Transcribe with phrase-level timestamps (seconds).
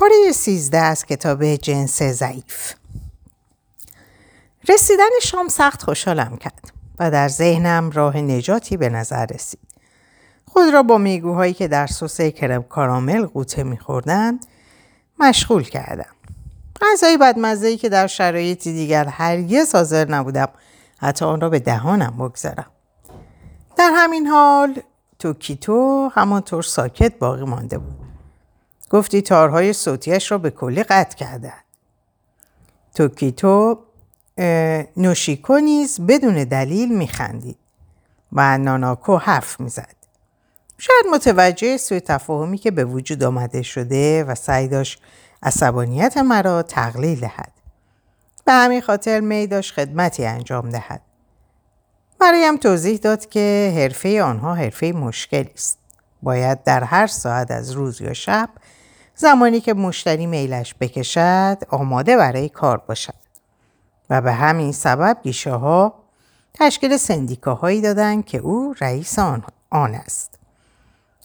[0.00, 2.74] پاره سیزده از کتاب جنس ضعیف
[4.68, 9.60] رسیدن شام سخت خوشحالم کرد و در ذهنم راه نجاتی به نظر رسید.
[10.46, 14.46] خود را با میگوهایی که در سس کرم کارامل قوطه میخوردند
[15.18, 16.14] مشغول کردم.
[16.80, 20.48] غذای بدمزهی که در شرایطی دیگر هرگز حاضر نبودم
[20.98, 22.70] حتی آن را به دهانم بگذارم.
[23.76, 24.82] در همین حال
[25.18, 27.99] توکیتو همانطور ساکت باقی مانده بود.
[28.90, 31.52] گفتی تارهای صوتیش را به کلی قطع کرده.
[32.94, 33.78] توکیتو
[34.96, 37.58] نوشیکو نیز بدون دلیل میخندید
[38.32, 39.96] و ناناکو حرف می‌زد.
[40.78, 45.02] شاید متوجه سوء تفاهمی که به وجود آمده شده و سعی داشت
[45.42, 47.52] عصبانیت مرا تقلیل دهد.
[48.44, 51.00] به همین خاطر می داشت خدمتی انجام دهد.
[52.20, 55.78] برایم توضیح داد که حرفه آنها حرفه مشکلی است.
[56.22, 58.48] باید در هر ساعت از روز یا شب
[59.20, 63.14] زمانی که مشتری میلش بکشد آماده برای کار باشد.
[64.10, 65.94] و به همین سبب گیشه ها
[66.54, 70.38] تشکیل سندیکاهایی دادند که او رئیس آن, آن است.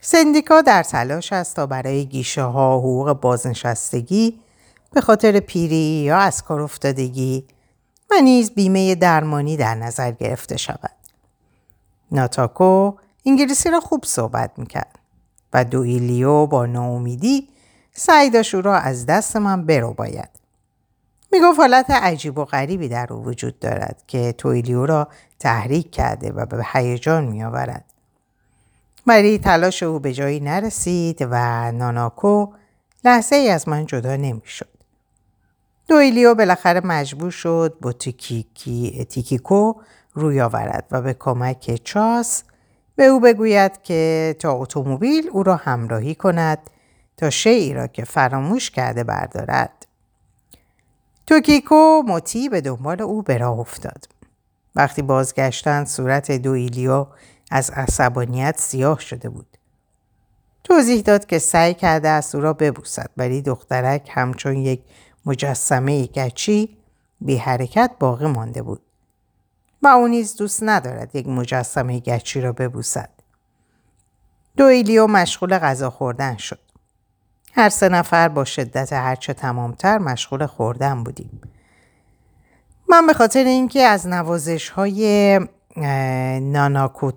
[0.02, 4.40] سندیکا در تلاش است تا برای گیشه ها حقوق بازنشستگی
[4.94, 7.48] به خاطر پیری یا از کار افتادگی
[8.12, 10.96] و نیز بیمه درمانی در نظر گرفته شود.
[12.12, 12.92] ناتاکو
[13.26, 15.00] انگلیسی را خوب صحبت می‌کرد
[15.54, 17.55] و دویلیو با ناامیدی
[17.98, 20.30] سعی داشت او را از دست من برو باید.
[21.32, 25.08] می‌گفت حالت عجیب و غریبی در او وجود دارد که تویلیو را
[25.40, 27.86] تحریک کرده و به هیجان میآورد.
[29.08, 32.48] ولی تلاش او به جایی نرسید و ناناکو
[33.06, 34.70] لحظه ای از من جدا نمی‌شد.
[35.88, 39.74] دویلیو بالاخره مجبور شد با تیکیکی تیکیکو
[40.14, 42.44] روی آورد و به کمک چاس
[42.96, 46.70] به او بگوید که تا اتومبیل او را همراهی کند
[47.18, 49.86] تا شیعی را که فراموش کرده بردارد.
[51.28, 54.08] توکیکو مطیع به دنبال او به راه افتاد.
[54.76, 57.06] وقتی بازگشتند صورت دویلیو
[57.52, 59.58] از عصبانیت سیاه شده بود.
[60.64, 64.82] توضیح داد که سعی کرده است او را ببوسد ولی دخترک همچون یک
[65.26, 66.78] مجسمه گچی
[67.22, 68.82] بی حرکت باقی مانده بود.
[69.82, 73.10] و او نیز دوست ندارد یک مجسمه گچی را ببوسد.
[74.58, 76.65] دویلیو مشغول غذا خوردن شد.
[77.56, 81.42] هر سه نفر با شدت هرچه تمامتر مشغول خوردن بودیم.
[82.90, 85.40] من به خاطر اینکه از نوازش های
[86.42, 87.12] ناناکو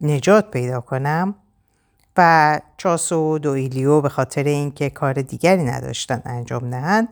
[0.00, 1.34] نجات پیدا کنم
[2.16, 7.08] و چاسو و دویلیو به خاطر اینکه کار دیگری نداشتن انجام دهند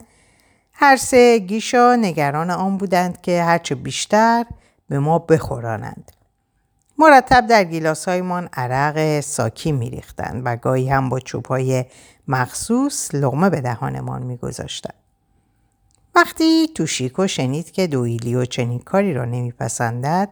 [0.73, 4.45] هر سه گیشا نگران آن بودند که هرچه بیشتر
[4.89, 6.13] به ما بخورانند.
[6.99, 11.85] مرتب در گیلاس هایمان عرق ساکی میریختند و گاهی هم با چوب های
[12.29, 14.95] مخصوص لغمه به دهانمان میگذاشتند.
[16.15, 20.29] وقتی توشیکو شنید که دویلیو چنین کاری را نمیپسندد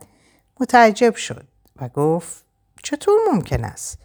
[0.61, 1.45] متعجب شد
[1.81, 2.45] و گفت
[2.83, 3.99] چطور ممکن است؟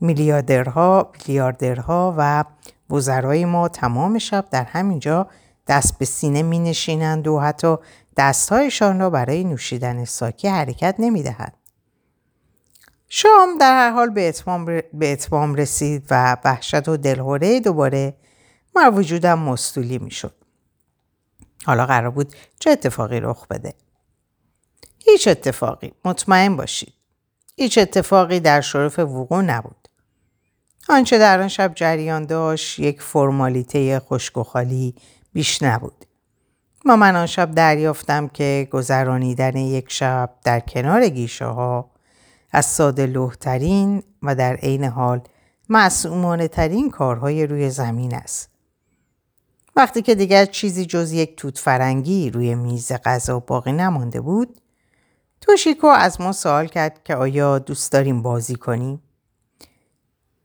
[0.00, 2.44] میلیاردرها، میلیاردرها و
[2.90, 5.26] وزرای ما تمام شب در همینجا
[5.68, 7.76] دست به سینه می نشینند و حتی
[8.16, 11.59] دستهایشان را برای نوشیدن ساکی حرکت نمی دهند.
[13.12, 18.14] شام در هر حال به اتمام, به اتمام رسید و وحشت و دلهوره دوباره
[18.76, 20.34] مر وجودم مستولی می شد.
[21.66, 23.74] حالا قرار بود چه اتفاقی رخ بده؟
[24.98, 26.92] هیچ اتفاقی مطمئن باشید.
[27.56, 29.88] هیچ اتفاقی در شرف وقوع نبود.
[30.88, 34.94] آنچه در آن شب جریان داشت یک فرمالیته خشک و خالی
[35.32, 36.04] بیش نبود.
[36.84, 41.90] ما من آن شب دریافتم که گذرانیدن یک شب در کنار گیشه ها
[42.52, 45.20] از ساده لوحترین و در عین حال
[45.68, 48.50] معصومانه ترین کارهای روی زمین است.
[49.76, 54.60] وقتی که دیگر چیزی جز یک توت فرنگی روی میز غذا باقی نمانده بود،
[55.40, 59.02] توشیکو از ما سوال کرد که آیا دوست داریم بازی کنیم؟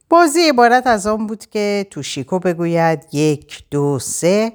[0.09, 4.53] بازی عبارت از آن بود که توشیکو بگوید یک دو سه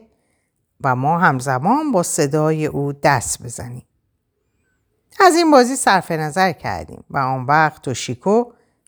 [0.85, 3.83] و ما همزمان با صدای او دست بزنیم.
[5.21, 8.45] از این بازی صرف نظر کردیم و آن وقت توشیکو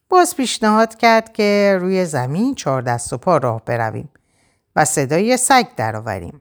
[0.08, 4.08] باز پیشنهاد کرد که روی زمین چهار دست و پا راه برویم
[4.76, 6.40] و صدای سگ درآوریم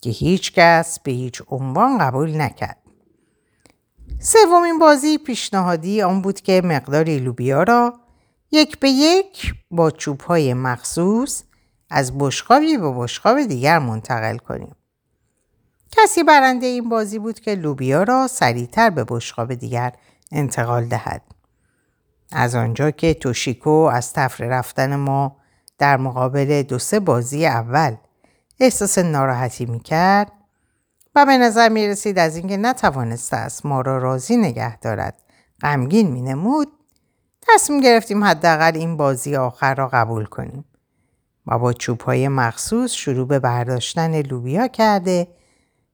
[0.00, 2.78] که هیچ کس به هیچ عنوان قبول نکرد.
[4.20, 7.94] سومین بازی پیشنهادی آن بود که مقداری لوبیا را
[8.50, 11.42] یک به یک با چوبهای مخصوص
[11.90, 14.74] از بشقابی به بشقاب دیگر منتقل کنیم.
[15.92, 19.92] کسی برنده این بازی بود که لوبیا را سریعتر به بشقاب دیگر
[20.32, 21.22] انتقال دهد.
[22.32, 25.36] از آنجا که توشیکو از تفره رفتن ما
[25.78, 27.96] در مقابل دو سه بازی اول
[28.60, 30.32] احساس ناراحتی می‌کرد
[31.14, 35.14] و به نظر می رسید از اینکه نتوانسته است ما را راضی نگه دارد
[35.60, 36.68] غمگین می نمود
[37.48, 40.64] تصمیم گرفتیم حداقل این بازی آخر را قبول کنیم
[41.46, 45.28] و با چوب های مخصوص شروع به برداشتن لوبیا کرده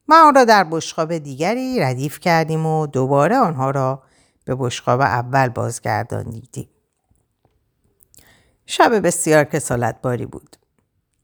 [0.08, 4.02] و آن را در بشقاب دیگری ردیف کردیم و دوباره آنها را
[4.44, 6.68] به بشقاب اول بازگرداندیم.
[8.66, 10.56] شب بسیار کسالت باری بود.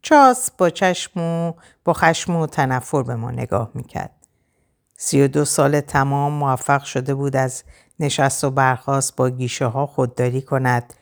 [0.03, 1.53] چاس با چشم و
[1.85, 4.11] با خشم و تنفر به ما نگاه می‌کرد.
[4.97, 7.65] سی و دو سال تمام موفق شده بود از
[8.01, 10.95] نشست و برخواست با گیشه ها خودداری کند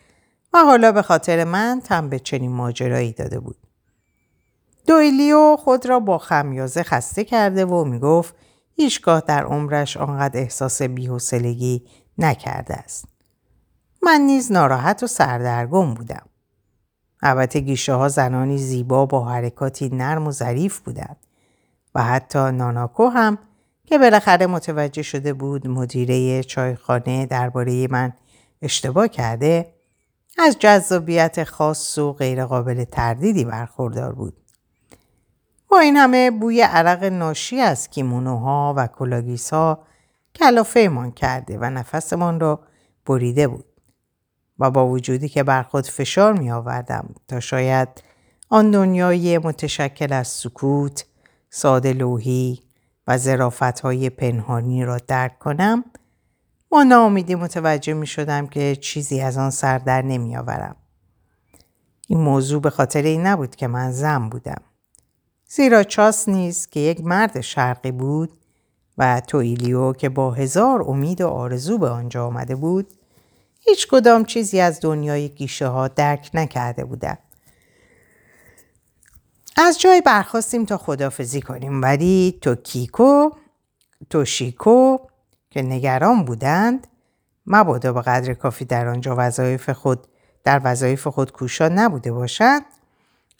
[0.52, 3.56] و حالا به خاطر من تم به چنین ماجرایی داده بود.
[4.86, 8.34] دویلیو خود را با خمیازه خسته کرده و می‌گفت
[8.74, 11.86] هیچگاه در عمرش آنقدر احساس بیحوصلگی
[12.18, 13.04] نکرده است.
[14.02, 16.26] من نیز ناراحت و سردرگم بودم.
[17.22, 21.16] البته گیشه ها زنانی زیبا با حرکاتی نرم و ظریف بودند
[21.94, 23.38] و حتی ناناکو هم
[23.84, 28.12] که بالاخره متوجه شده بود مدیره چایخانه درباره من
[28.62, 29.74] اشتباه کرده
[30.38, 34.41] از جذابیت خاص و غیرقابل تردیدی برخوردار بود.
[35.72, 39.78] با این همه بوی عرق ناشی از کیمونوها و کلاگیس ها
[40.34, 42.60] کلافهمان کرده و نفسمان را
[43.06, 43.64] بریده بود.
[44.58, 47.88] و با وجودی که بر خود فشار می آوردم تا شاید
[48.48, 51.06] آن دنیای متشکل از سکوت،
[51.50, 52.62] ساده لوحی
[53.06, 55.84] و زرافت های پنهانی را درک کنم
[56.68, 60.76] با ناامیدی متوجه می شدم که چیزی از آن سر در نمی آورم.
[62.08, 64.62] این موضوع به خاطر این نبود که من زن بودم.
[65.54, 68.32] زیرا چاس نیست که یک مرد شرقی بود
[68.98, 72.92] و تویلیو که با هزار امید و آرزو به آنجا آمده بود
[73.58, 77.18] هیچ کدام چیزی از دنیای گیشه ها درک نکرده بودم.
[79.56, 83.30] از جای برخواستیم تا خدافزی کنیم ولی تو کیکو
[84.10, 84.98] تو شیکو
[85.50, 86.86] که نگران بودند
[87.46, 90.06] مبادا به قدر کافی در آنجا وظایف خود
[90.44, 92.62] در وظایف خود کوشا نبوده باشند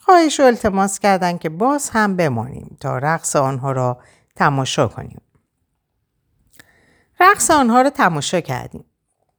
[0.05, 3.99] خواهش و التماس کردند که باز هم بمانیم تا رقص آنها را
[4.37, 5.21] تماشا کنیم
[7.21, 8.85] رقص آنها را تماشا کردیم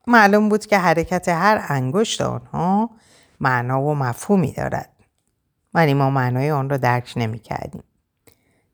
[0.07, 2.89] معلوم بود که حرکت هر انگشت آنها
[3.39, 4.89] معنا و مفهومی دارد
[5.73, 7.83] ولی ما معنای آن را درک نمی کردیم.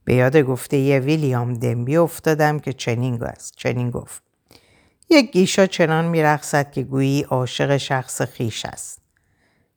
[0.03, 3.53] به یاد گفته یه ویلیام دنبی افتادم که چنین است.
[3.55, 4.23] چنین گفت.
[5.09, 9.01] یک گیشا چنان میرقصد که گویی عاشق شخص خیش است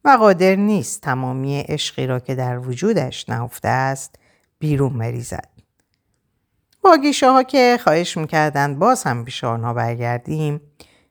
[0.04, 4.14] و قادر نیست تمامی عشقی را که در وجودش نهفته است
[4.58, 5.48] بیرون مریزد.
[6.82, 10.60] با گیشه ها که خواهش می‌کردند باز هم پیش آنها برگردیم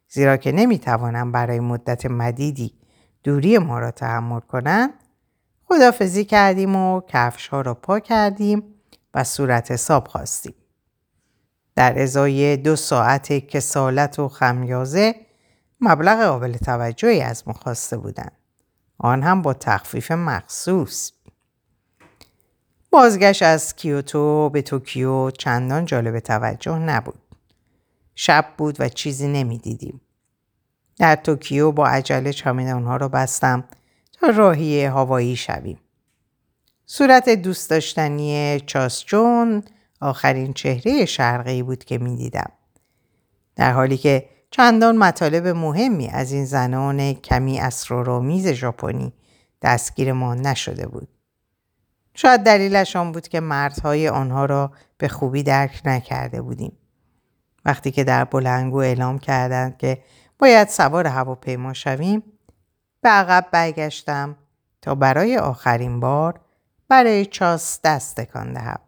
[0.10, 2.74] زیرا که نمی‌توانم برای مدت مدیدی
[3.24, 4.94] دوری ما را تحمل کنند
[5.66, 8.64] خدافزی کردیم و کفش ها را پا کردیم
[9.14, 10.54] و صورت حساب خواستیم.
[11.76, 15.16] در ازای دو ساعت کسالت و خمیازه
[15.82, 18.41] مبلغ قابل توجهی از ما خواسته بودند.
[19.04, 21.12] آن هم با تخفیف مخصوص.
[22.92, 27.20] بازگشت از کیوتو به توکیو چندان جالب توجه نبود.
[28.16, 30.02] شب بود و چیزی نمی‌دیدیم.
[30.98, 33.64] در توکیو با عجله چمدانها را بستم
[34.14, 35.80] تا راهی هوایی شویم.
[36.86, 39.64] صورت دوست داشتنی چاسچون
[40.02, 42.52] آخرین چهره شرقی بود که می‌دیدم.
[43.56, 49.14] در حالی که چندان مطالب مهمی از این زنان کمی اسرارآمیز ژاپنی
[49.62, 51.08] دستگیر ما نشده بود.
[52.14, 56.78] شاید دلیلش آن بود که مردهای آنها را به خوبی درک نکرده بودیم.
[57.66, 60.04] وقتی که در بلنگو اعلام کردند که
[60.40, 62.24] باید سوار هواپیما شویم
[63.02, 64.36] به عقب برگشتم
[64.82, 66.40] تا برای آخرین بار
[66.88, 68.80] برای چاس دست تکان دهم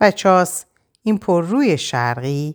[0.00, 0.64] و چاس
[1.02, 2.54] این روی شرقی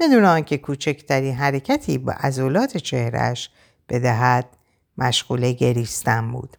[0.00, 3.50] بدون آنکه کوچکترین حرکتی به عضلات چهرش
[3.88, 4.56] بدهد
[4.98, 6.56] مشغول گریستن بود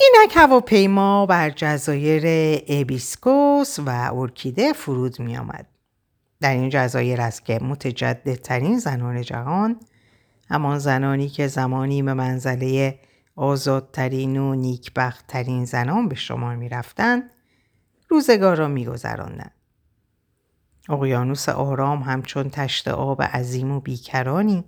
[0.00, 2.22] اینک هواپیما بر جزایر
[2.68, 5.66] ابیسکوس و اورکیده فرود می آمد.
[6.40, 9.80] در این جزایر است که متجددترین زنان جهان
[10.50, 12.98] همان زنانی که زمانی به منزله
[13.36, 17.22] آزادترین و نیکبختترین زنان به شما می رفتن
[18.08, 19.50] روزگار را می گذراندن.
[20.92, 24.64] اقیانوس آرام همچون تشت آب عظیم و بیکرانی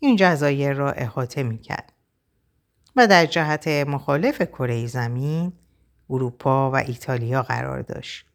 [0.00, 1.92] این جزایر را احاطه می کرد.
[2.96, 5.52] و در جهت مخالف کره زمین
[6.10, 8.26] اروپا و ایتالیا قرار داشت.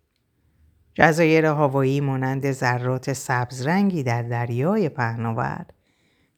[0.93, 5.65] جزایر هوایی مانند ذرات سبزرنگی در دریای پهناور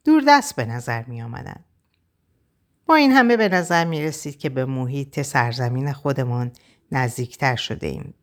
[0.04, 1.64] دور دست به نظر می آمدن.
[2.86, 6.52] با این همه به نظر می رسید که به محیط سرزمین خودمان
[6.92, 8.14] نزدیکتر شده ایم.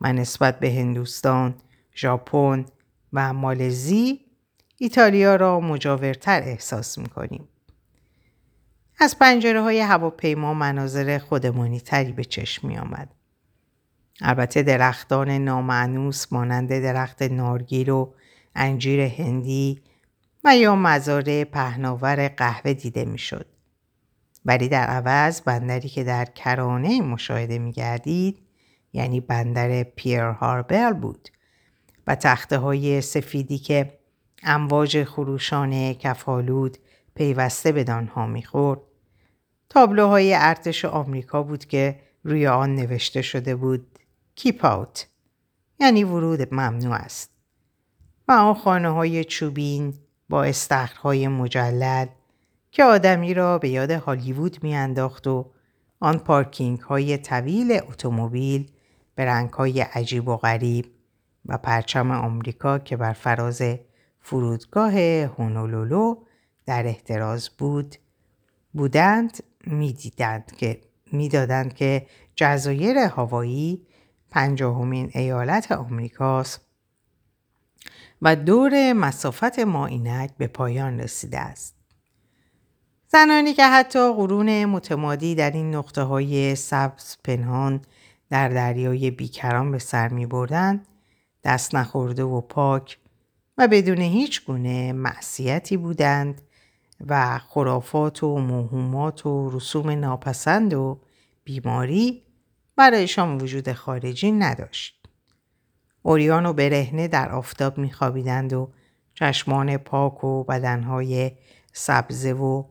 [0.00, 1.54] و نسبت به هندوستان،
[1.96, 2.64] ژاپن
[3.12, 4.20] و مالزی
[4.78, 7.48] ایتالیا را مجاورتر احساس می کنیم.
[8.98, 13.08] از پنجره های هواپیما مناظر خودمانی تری به چشم می آمد.
[14.20, 18.12] البته درختان نامعنوس مانند درخت نارگیل و
[18.54, 19.82] انجیر هندی
[20.44, 23.46] و یا مزارع پهناور قهوه دیده می‌شد.
[24.44, 28.38] ولی در عوض بندری که در کرانه مشاهده می گردید
[28.92, 31.28] یعنی بندر پیر هاربر بود
[32.06, 33.98] و تخته های سفیدی که
[34.42, 36.78] امواج خروشان کفالود
[37.14, 38.80] پیوسته به دانها می‌خورد.
[39.68, 43.98] تابلوهای ارتش آمریکا بود که روی آن نوشته شده بود
[44.34, 45.08] کیپ آوت
[45.80, 47.30] یعنی ورود ممنوع است.
[48.28, 49.94] و آن خانه های چوبین
[50.28, 52.06] با استخرهای مجلل
[52.70, 55.50] که آدمی را به یاد هالیوود میانداخت و
[56.00, 58.70] آن پارکینگ های طویل اتومبیل
[59.14, 60.93] به رنگ های عجیب و غریب
[61.46, 63.62] و پرچم آمریکا که بر فراز
[64.20, 66.16] فرودگاه هونولولو
[66.66, 67.96] در احتراز بود
[68.72, 70.80] بودند می‌دیدند که
[71.12, 73.86] می‌دادند که جزایر هاوایی
[74.30, 76.60] پنجاهمین ایالت آمریکاست
[78.22, 81.74] و دور مسافت ماینک به پایان رسیده است.
[83.08, 87.80] زنانی که حتی قرون متمادی در این نقطه های سبز پنهان
[88.30, 90.82] در دریای بیکران به سر می بردن،
[91.44, 92.98] دست نخورده و پاک
[93.58, 96.42] و بدون هیچ گونه معصیتی بودند
[97.06, 101.00] و خرافات و موهومات و رسوم ناپسند و
[101.44, 102.22] بیماری
[102.76, 105.06] برایشان وجود خارجی نداشت.
[106.02, 108.70] اوریان و برهنه در آفتاب میخوابیدند و
[109.14, 111.32] چشمان پاک و بدنهای
[111.72, 112.64] سبزه و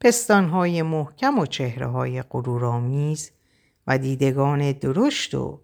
[0.00, 3.30] پستانهای محکم و چهره های غرورآمیز
[3.86, 5.60] و دیدگان درشت و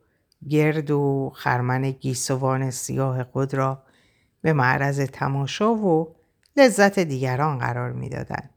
[0.49, 3.83] گرد و خرمن گیسوان سیاه خود را
[4.43, 6.17] به معرض تماشا و
[6.57, 8.51] لذت دیگران قرار می‌دادند.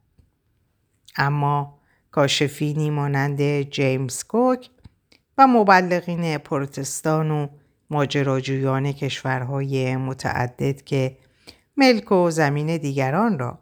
[1.17, 1.79] اما
[2.11, 4.69] کاشفینی مانند جیمز کوک
[5.37, 7.47] و مبلغین پروتستان و
[7.89, 11.17] ماجراجویان کشورهای متعدد که
[11.77, 13.59] ملک و زمین دیگران را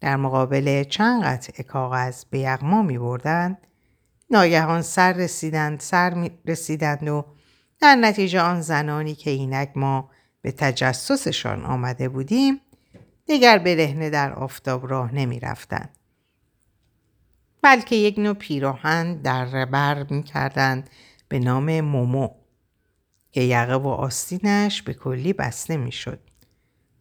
[0.00, 3.58] در مقابل چند قطع کاغذ به یغما می بردند
[4.30, 7.24] ناگهان سر رسیدند سر رسیدند و
[7.80, 10.10] در نتیجه آن زنانی که اینک ما
[10.42, 12.60] به تجسسشان آمده بودیم
[13.26, 15.88] دیگر برهنه در آفتاب راه نمی رفتن.
[17.62, 20.90] بلکه یک نوع پیراهن در بر می کردند
[21.28, 22.28] به نام مومو
[23.32, 26.20] که یقه و آستینش به کلی بسته می شد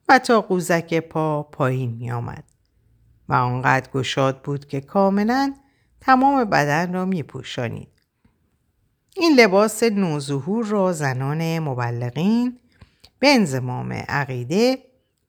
[0.10, 2.44] و تا قوزک پا پایین می آمد
[3.30, 5.54] و آنقدر گشاد بود که کاملا
[6.02, 7.95] تمام بدن را می پوشانید.
[9.18, 12.60] این لباس نوظهور را زنان مبلغین
[13.20, 14.78] به انزمام عقیده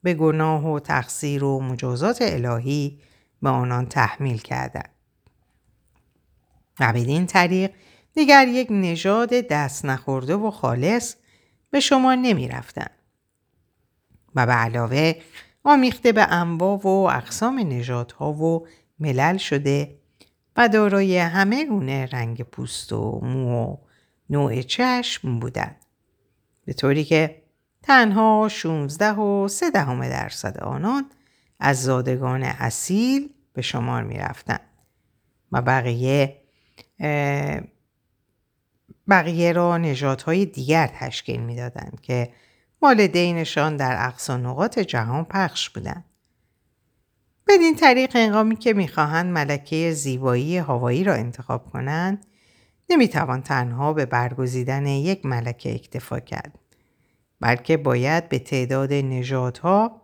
[0.02, 3.00] به گناه و تقصیر و مجازات الهی
[3.42, 4.90] به آنان تحمیل کردند.
[6.80, 7.70] و بدین طریق
[8.14, 11.14] دیگر یک نژاد دست نخورده و خالص
[11.70, 12.90] به شما نمی رفتن.
[14.34, 15.14] و به علاوه
[15.64, 18.66] آمیخته به انواع و اقسام نژادها و
[18.98, 19.98] ملل شده
[20.56, 23.76] و دارای همه گونه رنگ پوست و مو و
[24.30, 25.76] نوع چشم بودند.
[26.64, 27.42] به طوری که
[27.82, 31.04] تنها 16 و 3 دهم درصد آنان
[31.60, 34.58] از زادگان اصیل به شمار می رفتن
[35.52, 36.42] و بقیه
[39.08, 42.32] بقیه را نژادهای دیگر تشکیل می‌دادند که
[42.82, 46.04] والدینشان در اقصا نقاط جهان پخش بودند.
[47.48, 52.26] بدین طریق انقامی که می‌خواهند ملکه زیبایی هوایی را انتخاب کنند
[52.90, 56.58] نمی‌توان تنها به برگزیدن یک ملکه اکتفا کرد
[57.40, 60.02] بلکه باید به تعداد نژادها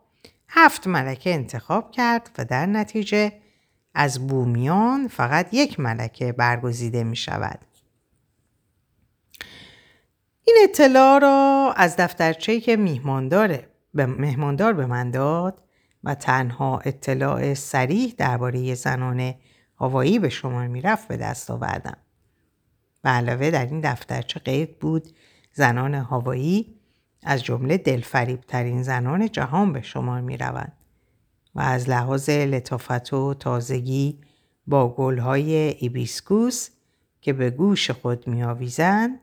[0.48, 3.32] هفت ملکه انتخاب کرد و در نتیجه
[3.94, 7.58] از بومیان فقط یک ملکه برگزیده می شود.
[10.44, 13.58] این اطلاع را از دفترچه‌ای که میهماندار
[13.94, 15.62] به مهماندار به من داد
[16.04, 19.34] و تنها اطلاع سریح درباره زنان
[19.80, 21.96] هوایی به شما می‌رفت به دست آوردم.
[23.02, 25.08] به علاوه در این دفترچه قید بود
[25.52, 26.74] زنان هوایی
[27.22, 30.72] از جمله دلفریب ترین زنان جهان به شما می روند
[31.54, 34.20] و از لحاظ لطافت و تازگی
[34.66, 36.68] با گلهای ایبیسکوس
[37.20, 39.20] که به گوش خود می آویزند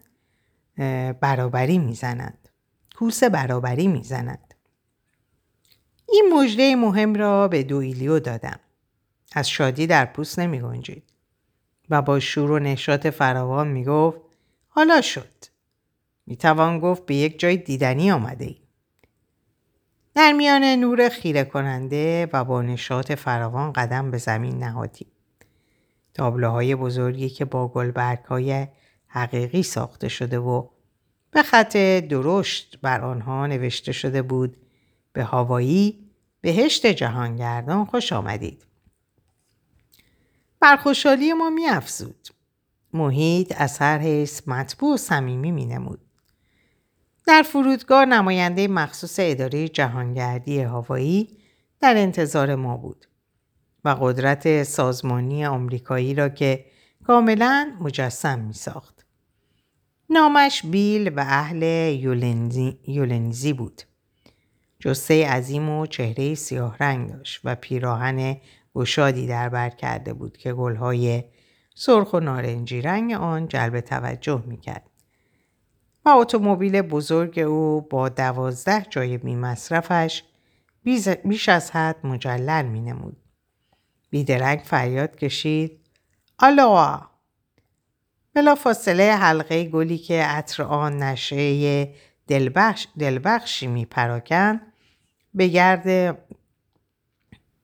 [1.20, 2.50] برابری می زنند.
[2.96, 4.49] کوس برابری می زنند.
[6.12, 8.60] این مجده مهم را به دویلیو دادم.
[9.32, 11.04] از شادی در پوست نمی گنجید.
[11.90, 14.20] و با شور و نشاط فراوان می گفت
[14.68, 15.46] حالا شد.
[16.26, 18.58] می توان گفت به یک جای دیدنی آمده ای.
[20.16, 25.08] در میان نور خیره کننده و با نشاط فراوان قدم به زمین نهادیم.
[26.14, 28.68] تابلوهای بزرگی که با گلبرگ های
[29.08, 30.68] حقیقی ساخته شده و
[31.32, 31.78] به خط
[32.10, 34.58] درشت بر آنها نوشته شده بود
[35.20, 36.10] به هوایی
[36.42, 38.66] بهشت جهانگردان خوش آمدید.
[40.60, 42.28] بر خوشحالی ما می افزود.
[42.94, 46.00] محیط از هر حیث مطبوع و صمیمی می نمود.
[47.28, 51.38] در فرودگاه نماینده مخصوص اداره جهانگردی هوایی
[51.80, 53.06] در انتظار ما بود
[53.86, 56.66] و قدرت سازمانی آمریکایی را که
[57.04, 59.06] کاملا مجسم می ساخت.
[60.10, 61.64] نامش بیل و اهل
[62.86, 63.82] یولنزی, بود.
[64.80, 68.38] جسه عظیم و چهره سیاه رنگ داشت و پیراهن
[68.76, 71.24] گشادی در بر کرده بود که گلهای
[71.76, 74.90] سرخ و نارنجی رنگ آن جلب توجه می کرد.
[76.06, 80.24] و اتومبیل بزرگ او با دوازده جای بی مصرفش
[81.24, 83.18] بیش از حد مجلل می نمود.
[84.10, 85.80] بیدرنگ فریاد کشید
[86.40, 87.02] آلوا
[88.34, 91.94] بلا فاصله حلقه گلی که عطر آن نشه
[92.28, 94.62] دلبخش دلبخشی می پراکن
[95.34, 95.84] به گرد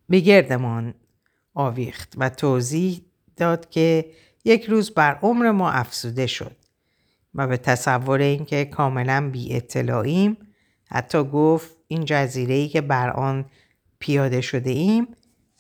[0.10, 0.94] به گردمان
[1.54, 3.02] آویخت و توضیح
[3.38, 4.06] داد که
[4.46, 6.56] یک روز بر عمر ما افسوده شد
[7.36, 10.38] و به تصور اینکه کاملا بی اطلاعیم
[10.86, 13.46] حتی گفت این جزیره که بر آن
[14.00, 15.08] پیاده شده ایم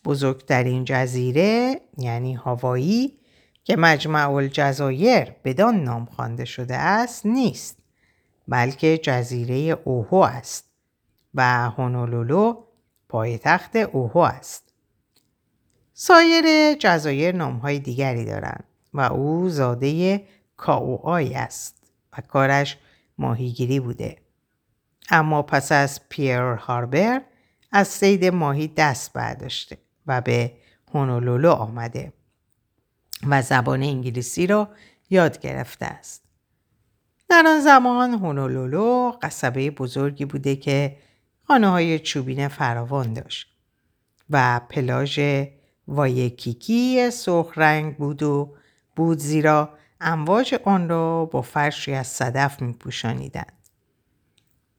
[0.06, 3.20] بزرگترین جزیره یعنی هاوایی
[3.64, 7.80] که مجمع الجزایر بدان نام خوانده شده است نیست
[8.48, 10.75] بلکه جزیره اوهو است.
[11.36, 12.64] و هونولولو
[13.10, 14.74] پایتخت اوهو است
[15.94, 18.64] سایر جزایر نامهای دیگری دارند
[18.94, 20.22] و او زاده
[20.58, 22.78] کاوآی است و کارش
[23.18, 24.18] ماهیگیری بوده
[25.10, 27.22] اما پس از پیر هاربر
[27.72, 30.52] از سید ماهی دست برداشته و به
[30.94, 32.14] هونولولو آمده
[33.28, 34.70] و زبان انگلیسی را
[35.10, 36.24] یاد گرفته است.
[37.30, 40.98] در آن زمان هونولولو قصبه بزرگی بوده که
[41.48, 43.56] خانه های چوبین فراوان داشت
[44.30, 45.20] و پلاژ
[45.88, 48.56] وایکیکی سرخ رنگ بود و
[48.96, 53.46] بود زیرا امواج آن را با فرشی از صدف می پوشانیدن.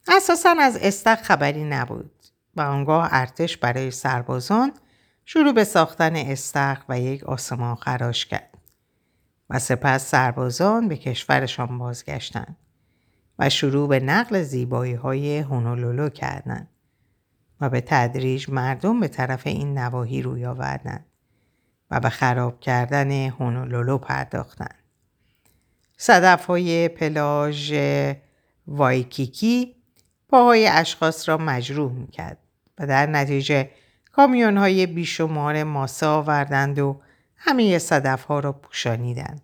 [0.08, 2.10] اساسا از استق خبری نبود
[2.56, 4.72] و آنگاه ارتش برای سربازان
[5.24, 8.58] شروع به ساختن استخ و یک آسمان خراش کرد
[9.50, 12.56] و سپس سربازان به کشورشان بازگشتند
[13.38, 16.68] و شروع به نقل زیبایی های هونولولو کردند
[17.60, 21.06] و به تدریج مردم به طرف این نواحی روی آوردند
[21.90, 24.74] و به خراب کردن هونولولو پرداختند.
[25.96, 27.74] صدف های پلاژ
[28.66, 29.74] وایکیکی
[30.28, 32.38] پاهای اشخاص را مجروح می‌کرد
[32.78, 33.70] و در نتیجه
[34.12, 37.00] کامیون های بیشمار ماسه آوردند و
[37.36, 39.42] همه صدف ها را پوشانیدند.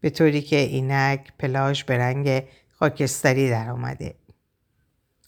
[0.00, 2.42] به طوری که اینک پلاژ به رنگ
[2.78, 4.14] خاکستری در آمده.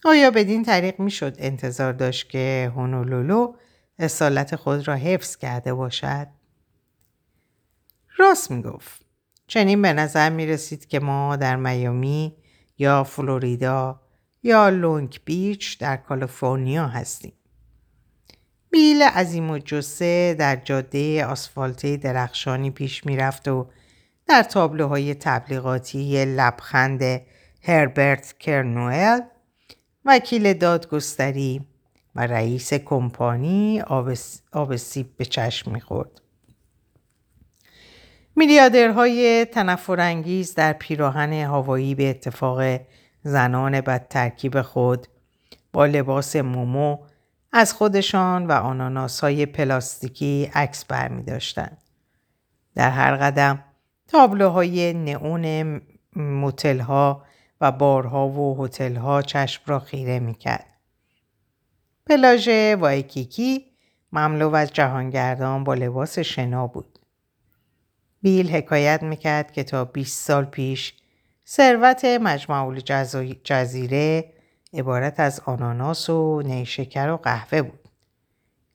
[0.05, 3.53] آیا بدین طریق می‌شد انتظار داشت که هونولولو
[3.99, 6.27] اصالت خود را حفظ کرده باشد؟
[8.17, 9.05] راست می‌گفت.
[9.47, 12.35] چنین به نظر می رسید که ما در میامی
[12.77, 14.01] یا فلوریدا
[14.43, 17.33] یا لونگ بیچ در کالیفرنیا هستیم.
[18.69, 23.67] بیل عظیم و جسه در جاده آسفالتی درخشانی پیش می‌رفت و
[24.27, 27.21] در تابلوهای تبلیغاتی لبخند
[27.63, 29.19] هربرت کرنوئل
[30.05, 31.61] وکیل دادگستری
[32.15, 33.81] و رئیس کمپانی
[34.51, 36.21] آب سیب به چشم می‌خورد.
[38.35, 42.79] میلیاردرهای تنفرانگیز در پیراهن هوایی به اتفاق
[43.23, 45.07] زنان بد ترکیب خود
[45.73, 46.97] با لباس مومو
[47.51, 51.77] از خودشان و آناناس های پلاستیکی عکس برمی داشتن.
[52.75, 53.63] در هر قدم
[54.07, 55.81] تابلوهای نئون
[56.15, 56.79] موتل
[57.61, 60.67] و بارها و هتل ها چشم را خیره می کرد.
[62.05, 63.65] پلاژ وایکیکی
[64.11, 66.99] مملو از جهانگردان با لباس شنا بود.
[68.21, 70.93] بیل حکایت می‌کرد که تا 20 سال پیش
[71.47, 72.75] ثروت مجمع
[73.43, 74.33] جزیره
[74.73, 77.89] عبارت از آناناس و نیشکر و قهوه بود.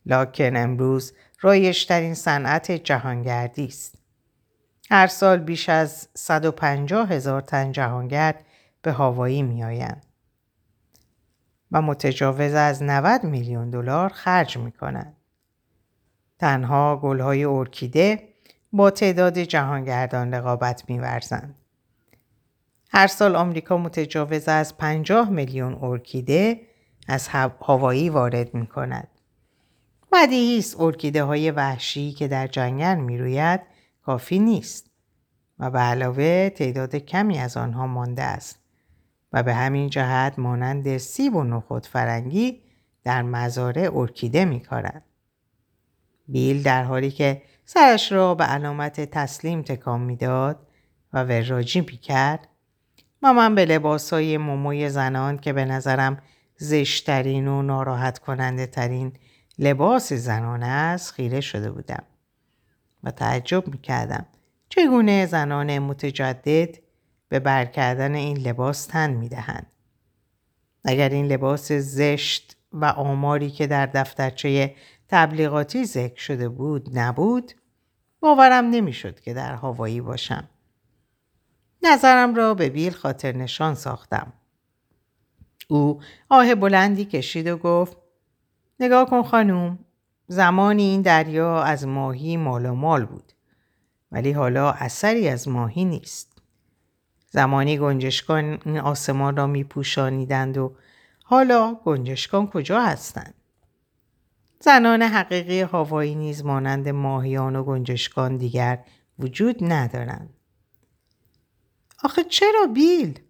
[0.07, 3.95] لاکن امروز رایشترین صنعت جهانگردی است.
[4.91, 8.46] هر سال بیش از 150 هزار تن جهانگرد
[8.87, 10.07] به هاوایی می آیند
[11.73, 15.17] و متجاوز از 90 میلیون دلار خرج می کنند.
[16.39, 18.29] تنها گلهای ارکیده
[18.73, 21.55] با تعداد جهانگردان رقابت میورزند.
[22.91, 26.61] هر سال آمریکا متجاوز از 50 میلیون ارکیده
[27.09, 29.09] از هوایی وارد می کند.
[30.13, 33.61] بدیهی است ارکیده های وحشی که در جنگل می‌روید
[34.03, 34.91] کافی نیست
[35.59, 38.66] و به علاوه تعداد کمی از آنها مانده است
[39.37, 42.61] و به همین جهت مانند سیب و نخود فرنگی
[43.05, 44.63] در مزارع ارکیده می
[46.29, 50.67] بیل در حالی که سرش را به علامت تسلیم تکان می‌داد
[51.13, 52.49] و وراجی کرد
[53.23, 56.23] و من به لباس های موموی زنان که به نظرم
[56.57, 59.13] زشترین و ناراحت کننده ترین
[59.59, 62.03] لباس زنان است خیره شده بودم
[63.05, 64.27] و تعجب می‌کردم
[64.69, 66.86] چگونه زنان متجدد
[67.29, 69.67] به برکردن این لباس تن می‌دهند.
[70.85, 74.75] اگر این لباس زشت و آماری که در دفترچه
[75.09, 77.53] تبلیغاتی ذکر شده بود نبود
[78.21, 80.49] باورم نمی‌شد که در هوایی باشم.
[81.83, 84.33] نظرم را به بیل خاطر نشان ساختم.
[85.69, 87.97] او آه بلندی کشید و گفت
[88.81, 89.79] نگاه کن خانوم
[90.29, 93.33] زمانی این دریا از ماهی مال مال بود
[94.13, 96.36] ولی حالا اثری از ماهی نیست.
[97.31, 100.77] زمانی گنجشکان این آسمان را می پوشانیدند و
[101.25, 103.35] حالا گنجشکان کجا هستند؟
[104.61, 108.85] زنان حقیقی هاوایی نیز مانند ماهیان و گنجشکان دیگر
[109.19, 110.35] وجود ندارند.
[112.05, 113.21] آخه چرا بیل؟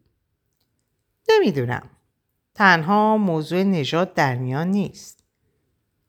[1.29, 1.91] نمی‌دونم.
[2.55, 5.25] تنها موضوع نجات در میان نیست.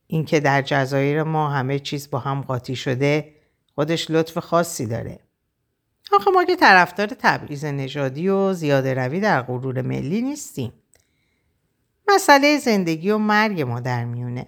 [0.07, 3.35] اینکه در جزایر ما همه چیز با هم قاطی شده
[3.75, 5.19] خودش لطف خاصی داره.
[6.11, 10.73] آخه ما که طرفدار تبعیض نژادی و زیاده روی در غرور ملی نیستیم.
[12.07, 14.47] مسئله زندگی و مرگ ما در میونه.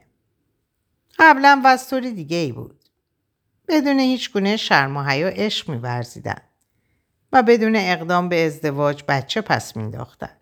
[1.20, 2.80] قبلا وستور دیگه ای بود.
[3.68, 6.42] بدون هیچ گونه شرم و حیا عشق میورزیدن
[7.34, 10.38] و بدون اقدام به ازدواج بچه پس مینداختن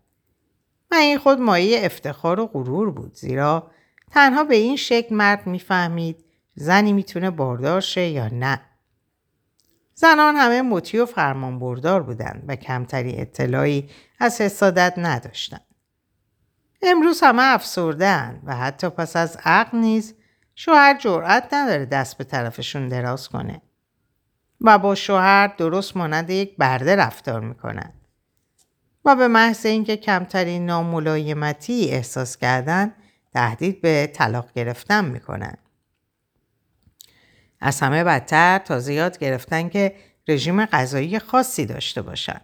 [0.91, 3.71] و این خود مایه افتخار و غرور بود زیرا
[4.12, 6.25] تنها به این شکل مرد می‌فهمید
[6.56, 8.62] زنی می‌تونه باردار شه یا نه.
[9.99, 15.65] زنان همه مطیع و فرمان بردار بودند و کمتری اطلاعی از حسادت نداشتند.
[16.81, 20.15] امروز همه افسردن و حتی پس از عقل نیز
[20.55, 23.62] شوهر جرأت نداره دست به طرفشون دراز کنه
[24.62, 27.93] و با شوهر درست مانند یک برده رفتار می‌کنن
[29.05, 32.93] و به محض اینکه کمترین ناملایمتی احساس کردن
[33.33, 35.57] تهدید به طلاق گرفتن می‌کنن
[37.59, 39.95] از همه بدتر تا زیاد گرفتن که
[40.27, 42.41] رژیم غذایی خاصی داشته باشن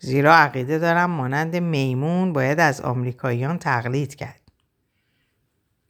[0.00, 4.40] زیرا عقیده دارم مانند میمون باید از آمریکاییان تقلید کرد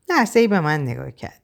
[0.08, 1.42] لحظه ای به من نگاه کرد.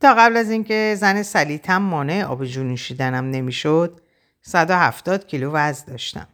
[0.00, 4.00] تا قبل از اینکه زن سلیتم مانع آب نوشیدنم نمی‌شد
[4.42, 6.28] 170 کیلو وزن داشتم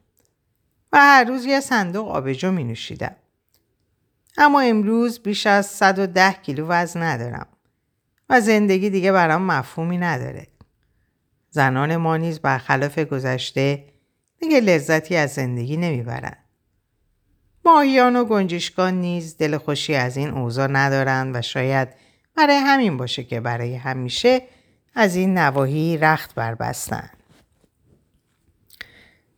[0.93, 3.17] و هر روز یه صندوق آبجو می نوشیدم.
[4.37, 7.47] اما امروز بیش از 110 کیلو وزن ندارم
[8.29, 10.47] و زندگی دیگه برام مفهومی نداره.
[11.51, 13.85] زنان ما نیز برخلاف گذشته
[14.41, 16.45] دیگه لذتی از زندگی نمی‌برند.
[17.65, 21.89] ماهیان و گنجشکان نیز دل خوشی از این اوضاع ندارند و شاید
[22.37, 24.43] برای همین باشه که برای همیشه
[24.95, 27.11] از این نواحی رخت بربستن.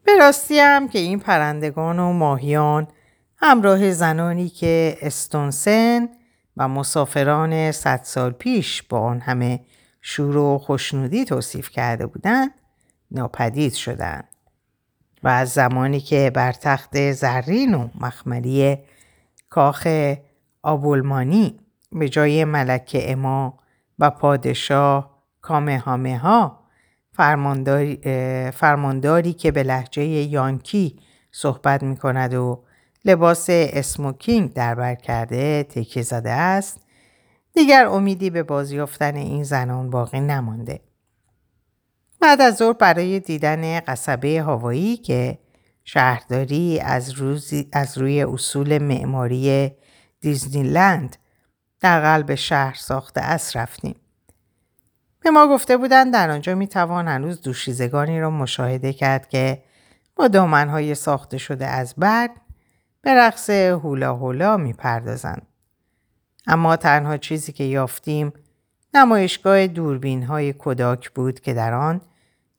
[0.05, 2.89] به راستی هم که این پرندگان و ماهیان
[3.37, 6.09] همراه زنانی که استونسن
[6.61, 9.61] و مسافران صد سال پیش با آن همه
[10.01, 12.51] شور و خوشنودی توصیف کرده بودند
[13.11, 14.29] ناپدید شدند.
[15.23, 18.79] و از زمانی که بر تخت زرین و مخملی
[19.49, 19.89] کاخ
[20.63, 21.61] آبولمانی
[21.93, 23.59] به جای ملکه اما
[23.99, 26.61] و پادشاه کامهامه ها
[27.13, 28.01] فرمانداری,
[28.51, 30.99] فرمانداری که به لحجه یانکی
[31.33, 32.65] صحبت می کند و
[33.05, 36.81] لباس اسموکینگ دربر کرده تکیه زده است
[37.53, 40.81] دیگر امیدی به بازیافتن این زنان باقی نمانده
[42.21, 45.39] بعد از ظهر برای دیدن قصبه هوایی که
[45.85, 47.15] شهرداری از,
[47.73, 49.71] از روی اصول معماری
[50.21, 51.17] دیزنیلند
[51.81, 53.95] در قلب شهر ساخته است رفتیم.
[55.21, 59.63] به ما گفته بودند در آنجا می توان هنوز دوشیزگانی را مشاهده کرد که
[60.17, 62.31] با دامنهای ساخته شده از برگ
[63.03, 65.47] به رقص هولا هولا می پردازند.
[66.47, 68.33] اما تنها چیزی که یافتیم
[68.95, 72.01] نمایشگاه دوربین های کداک بود که در آن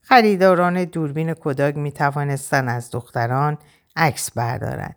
[0.01, 3.57] خریداران دوربین کداگ می توانستند از دختران
[3.95, 4.95] عکس بردارند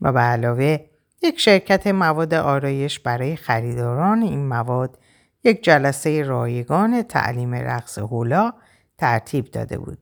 [0.00, 0.78] و به علاوه
[1.22, 4.98] یک شرکت مواد آرایش برای خریداران این مواد
[5.44, 8.52] یک جلسه رایگان تعلیم رقص هولا
[8.98, 9.98] ترتیب داده بود.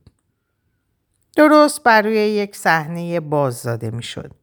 [1.35, 4.40] درست بر روی یک صحنه باز داده می‌شد.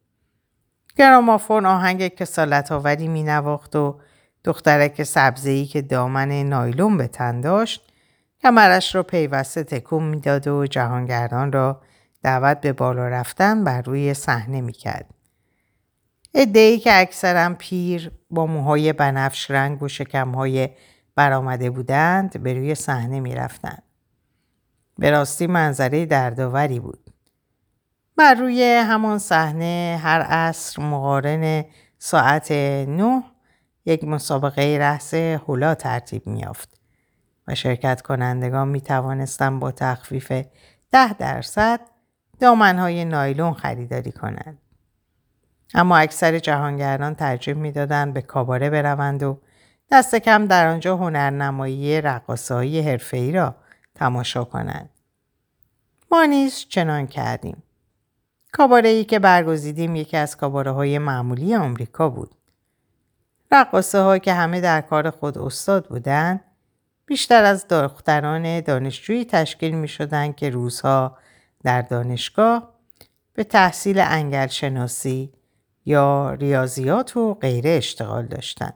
[0.99, 3.99] گرامافون آهنگ کسالت آوری می نواخت و
[4.43, 7.91] دخترک سبزهی که دامن نایلون به تن داشت
[8.41, 11.81] کمرش را پیوسته تکون می‌داد و جهانگردان را
[12.23, 15.05] دعوت به بالا رفتن بر روی صحنه می‌کرد.
[16.33, 20.69] ادهی که اکثرا پیر با موهای بنفش رنگ و شکمهای
[21.15, 23.83] برآمده بودند به روی صحنه می‌رفتند.
[24.97, 27.08] به راستی منظره دردآوری بود.
[28.19, 31.65] بر روی همان صحنه هر عصر مقارن
[31.97, 32.51] ساعت
[32.87, 33.23] نه
[33.85, 36.81] یک مسابقه رحص هولا ترتیب میافت
[37.47, 40.31] و شرکت کنندگان می توانستند با تخفیف
[40.91, 41.79] ده درصد
[42.39, 44.57] دامنهای نایلون خریداری کنند.
[45.73, 49.41] اما اکثر جهانگردان ترجیح می‌دادند به کاباره بروند و
[49.91, 53.55] دست کم در آنجا هنرنمایی رقاصایی حرفه‌ای را
[53.95, 54.89] تماشا کنند.
[56.11, 57.63] ما نیز چنان کردیم.
[58.51, 62.31] کاباره ای که برگزیدیم یکی از کاباره های معمولی آمریکا بود.
[63.51, 66.41] رقاصه ها که همه در کار خود استاد بودند
[67.05, 71.17] بیشتر از دختران دانشجویی تشکیل می شدند که روزها
[71.63, 72.73] در دانشگاه
[73.33, 75.33] به تحصیل انگل شناسی
[75.85, 78.73] یا ریاضیات و غیره اشتغال داشتند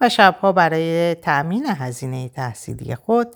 [0.00, 3.28] و شبها برای تأمین هزینه تحصیلی خود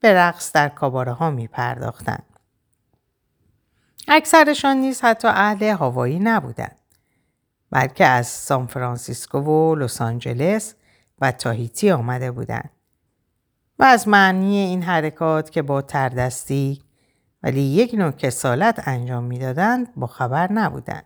[0.00, 2.29] به رقص در کاباره ها می پرداختند.
[4.12, 6.76] اکثرشان نیز حتی اهل هوایی نبودند
[7.70, 10.74] بلکه از سان فرانسیسکو و لس آنجلس
[11.20, 12.70] و تاهیتی آمده بودند
[13.78, 16.82] و از معنی این حرکات که با تردستی
[17.42, 21.04] ولی یک نوع کسالت انجام می‌دادند با خبر نبودند.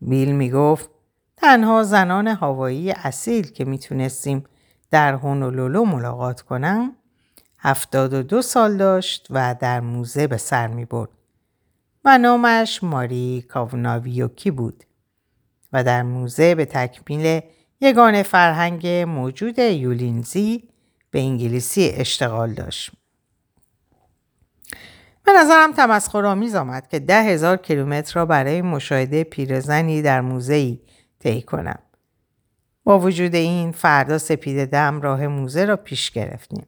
[0.00, 0.90] بیل می گفت
[1.36, 4.44] تنها زنان هوایی اصیل که می‌تونستیم
[4.90, 6.96] در هونولولو ملاقات کنم
[7.58, 11.19] هفتاد و دو سال داشت و در موزه به سر می برد
[12.04, 14.84] و نامش ماری کاوناویوکی بود
[15.72, 17.40] و در موزه به تکمیل
[17.80, 20.68] یگان فرهنگ موجود یولینزی
[21.10, 22.90] به انگلیسی اشتغال داشت.
[25.24, 30.80] به نظرم تمسخرآمیز آمد که ده هزار کیلومتر را برای مشاهده پیرزنی در موزهی
[31.18, 31.78] طی کنم.
[32.84, 36.66] با وجود این فردا سپید دم راه موزه را پیش گرفتیم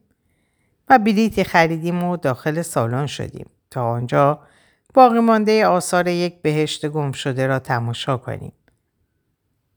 [0.89, 4.41] و بلیتی خریدیم و داخل سالن شدیم تا آنجا
[4.95, 8.53] باقی مانده آثار یک بهشت گم شده را تماشا کنیم.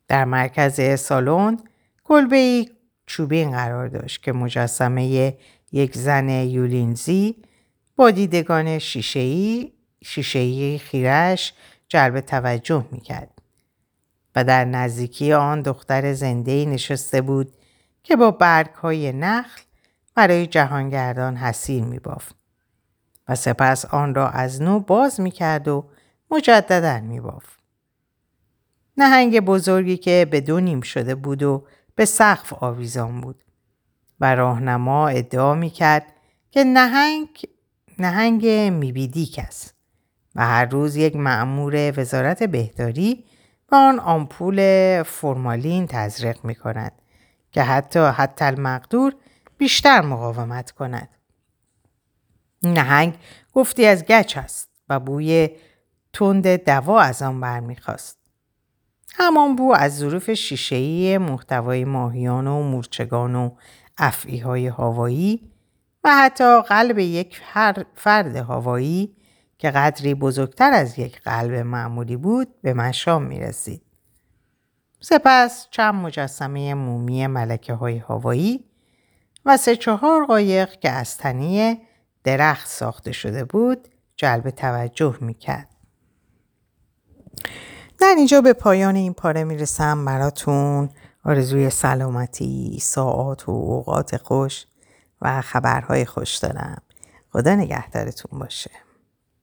[0.08, 1.58] در مرکز سالن
[2.04, 2.66] کلبه
[3.06, 5.38] چوبین قرار داشت که مجسمه
[5.72, 7.36] یک زن یولینزی
[7.96, 9.74] با دیدگان شیشهی
[10.04, 11.54] شیشهی خیرش
[11.88, 13.42] جلب توجه می‌کرد
[14.36, 17.52] و در نزدیکی آن دختر زنده نشسته بود
[18.04, 19.62] که با برگ های نخل
[20.16, 22.36] برای جهانگردان حسیر میبافت
[23.28, 25.86] و سپس آن را از نو باز می‌کرد و
[26.32, 27.60] مجددا میبافت.
[28.98, 33.44] نهنگ بزرگی که به دو نیم شده بود و به سقف آویزان بود
[34.20, 36.06] و راهنما ادعا می‌کرد
[36.52, 37.28] که نهنگ
[38.00, 39.76] نهنگ میبیدیک است
[40.36, 43.26] و هر روز یک معمور وزارت بهداری
[43.70, 46.92] به آن آمپول فرمالین تزریق می کند
[47.52, 49.16] که حتی حتی المقدور
[49.58, 51.10] بیشتر مقاومت کند.
[52.68, 53.18] نهنگ
[53.54, 55.50] گفتی از گچ است و بوی
[56.14, 58.18] تند دوا از آن برمیخواست.
[59.16, 63.50] همان بو از ظروف شیشه‌ای محتوای ماهیان و مورچگان و
[63.98, 65.52] افعی هوایی
[66.04, 67.42] و حتی قلب یک
[67.96, 69.16] فرد هوایی
[69.58, 73.82] که قدری بزرگتر از یک قلب معمولی بود به مشام می رسید.
[75.00, 78.66] سپس چند مجسمه مومی ملکه های هوایی
[79.46, 81.78] و سه چهار قایق که از تنیه
[82.26, 85.68] درخت ساخته شده بود جلب توجه می کرد.
[88.00, 90.90] در اینجا به پایان این پاره می‌رسم براتون
[91.24, 94.66] آرزوی سلامتی، ساعات و اوقات خوش
[95.22, 96.82] و خبرهای خوش دارم.
[97.32, 98.72] خدا نگهدارتون باشه.